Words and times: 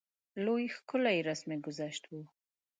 لوی 0.45 0.65
ښکلی 0.75 1.17
رسم 1.27 1.49
ګذشت 1.65 2.03
وو. 2.07 2.21